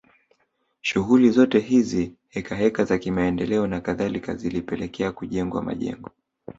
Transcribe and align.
Shughuli 0.81 1.29
zote 1.29 1.59
hizi 1.59 2.15
hekaheka 2.29 2.85
za 2.85 2.97
kimaendeleo 2.97 3.67
na 3.67 3.81
kadhalika 3.81 4.35
zilipelekea 4.35 5.11
kujengwa 5.11 5.63
majengo 5.63 6.09